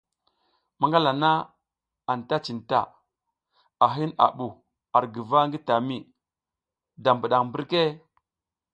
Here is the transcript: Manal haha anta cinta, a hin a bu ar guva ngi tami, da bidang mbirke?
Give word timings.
Manal 0.79 1.05
haha 1.09 1.31
anta 2.13 2.37
cinta, 2.45 2.81
a 3.85 3.87
hin 3.95 4.11
a 4.25 4.27
bu 4.37 4.47
ar 4.95 5.05
guva 5.13 5.39
ngi 5.47 5.59
tami, 5.67 5.97
da 7.03 7.11
bidang 7.19 7.45
mbirke? 7.49 7.83